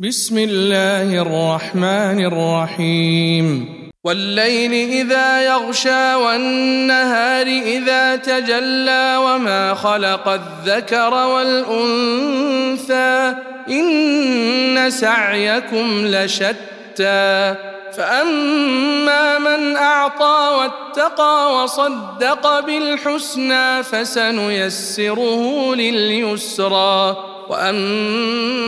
بسم 0.00 0.38
الله 0.38 1.22
الرحمن 1.22 2.24
الرحيم 2.24 3.74
والليل 4.04 4.72
اذا 4.72 5.42
يغشى 5.42 6.14
والنهار 6.14 7.46
اذا 7.46 8.16
تجلى 8.16 9.16
وما 9.18 9.74
خلق 9.74 10.28
الذكر 10.28 11.14
والانثى 11.14 12.54
ان 13.70 14.90
سعيكم 14.90 16.06
لشتى 16.06 17.54
فاما 17.96 19.38
من 19.38 19.76
اعطى 19.76 20.48
واتقى 20.58 21.54
وصدق 21.54 22.60
بالحسنى 22.60 23.82
فسنيسره 23.82 25.74
لليسرى 25.74 27.16
واما 27.48 28.67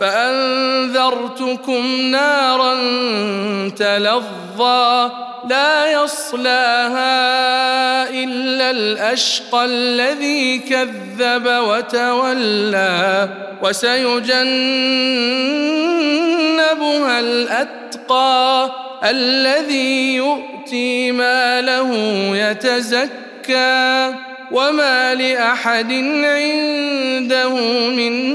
فأنذرتكم 0.00 1.86
نارا 2.00 2.74
تلظى 3.68 5.10
لا 5.48 5.92
يصلاها 5.92 7.14
إلا 8.10 8.70
الأشقى 8.70 9.64
الذي 9.64 10.58
كذب 10.58 11.46
وتولى 11.46 13.28
وسيجنبها 13.62 14.40
الأتقى 17.20 18.70
الذي 19.04 20.14
يؤتي 20.14 21.12
ماله 21.12 21.92
يتزكى 22.36 24.14
وما 24.50 25.14
لأحد 25.14 25.92
عنده 26.24 27.54
من 27.90 28.34